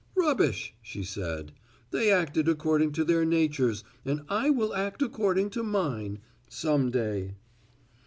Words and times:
"Rubbish," 0.15 0.73
she 0.81 1.03
said. 1.03 1.51
"They 1.91 2.11
acted 2.11 2.49
according 2.49 2.91
to 2.93 3.03
their 3.03 3.23
natures 3.23 3.83
and 4.03 4.23
I 4.29 4.49
will 4.49 4.73
act 4.73 5.03
according 5.03 5.51
to 5.51 5.61
mine 5.63 6.17
some 6.49 6.89
day." 6.89 7.35